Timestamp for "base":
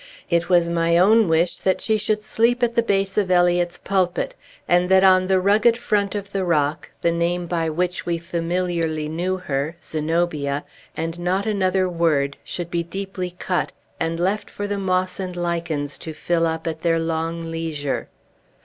2.81-3.19